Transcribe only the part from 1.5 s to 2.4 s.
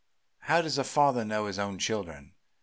own children?"